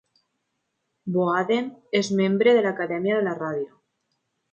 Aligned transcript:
Boaden 1.17 1.67
és 1.99 2.09
membre 2.21 2.55
de 2.61 2.65
l'Acadèmia 2.69 3.19
de 3.21 3.27
la 3.29 3.35
ràdio. 3.43 3.69